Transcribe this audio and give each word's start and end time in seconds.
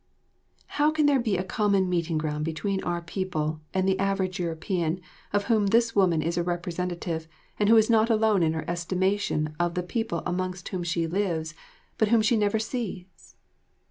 How 0.81 0.89
can 0.89 1.05
there 1.05 1.19
be 1.19 1.37
a 1.37 1.43
common 1.43 1.87
meeting 1.87 2.17
ground 2.17 2.43
between 2.43 2.83
our 2.83 3.01
people 3.03 3.61
and 3.71 3.87
the 3.87 3.99
average 3.99 4.39
European, 4.39 4.99
of 5.31 5.43
whom 5.43 5.67
this 5.67 5.95
woman 5.95 6.23
is 6.23 6.37
a 6.39 6.43
representative 6.43 7.27
and 7.59 7.69
who 7.69 7.77
is 7.77 7.87
not 7.87 8.09
alone 8.09 8.41
in 8.41 8.53
her 8.53 8.65
estimation 8.67 9.53
of 9.59 9.75
the 9.75 9.83
people 9.83 10.23
amongst 10.25 10.69
whom 10.69 10.81
she 10.81 11.05
lives 11.05 11.53
but 11.99 12.07
whom 12.07 12.23
she 12.23 12.35
never 12.35 12.57
sees. 12.57 13.35